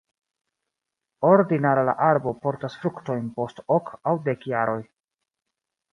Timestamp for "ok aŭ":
3.79-4.19